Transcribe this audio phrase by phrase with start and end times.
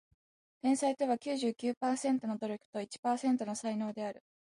[0.63, 4.23] 天才とは九十九パーセントの努力と一パーセントの才能である